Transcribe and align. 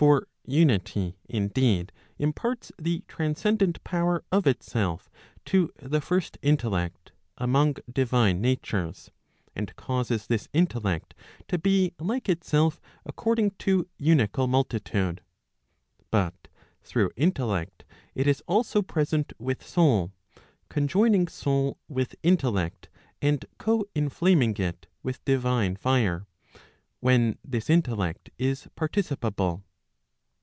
For 0.00 0.26
unity 0.46 1.18
indeed 1.28 1.92
imparts 2.18 2.72
the 2.78 3.04
transcendent 3.06 3.84
power 3.84 4.24
of 4.32 4.46
itself 4.46 5.10
to 5.44 5.70
the 5.76 6.00
first 6.00 6.38
intellect, 6.40 7.12
among 7.36 7.74
divine 7.92 8.40
natures, 8.40 9.10
and 9.54 9.76
causes 9.76 10.26
this 10.26 10.48
intellect 10.54 11.12
to 11.48 11.58
be 11.58 11.92
like 11.98 12.30
itself 12.30 12.80
according 13.04 13.50
to 13.58 13.90
unical 14.00 14.48
multitude. 14.48 15.20
But 16.10 16.48
through 16.82 17.10
intellect 17.14 17.84
it 18.14 18.26
is 18.26 18.42
also 18.46 18.80
present 18.80 19.34
with 19.38 19.62
soul, 19.62 20.12
conjoining 20.70 21.28
soul 21.28 21.76
with 21.88 22.14
intellect 22.22 22.88
and 23.20 23.44
co 23.58 23.84
inflaming 23.94 24.56
it 24.56 24.86
£with 25.04 25.18
divine 25.26 25.76
fire], 25.76 26.26
when 27.00 27.36
this 27.44 27.68
intellect 27.68 28.30
is 28.38 28.66
participable. 28.76 29.62